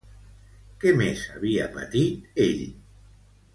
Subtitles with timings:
[0.83, 2.67] Què més havia patit ell?